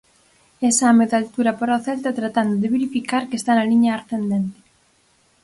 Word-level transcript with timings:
Exame 0.69 1.03
de 1.09 1.15
altura 1.21 1.51
para 1.59 1.77
o 1.77 1.83
Celta 1.87 2.17
tratando 2.19 2.53
de 2.61 2.71
verificar 2.75 3.23
que 3.29 3.37
está 3.39 3.51
na 3.55 3.67
liña 3.71 3.91
ascendente. 3.95 4.59